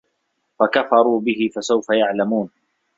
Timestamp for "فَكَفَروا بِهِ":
0.59-1.49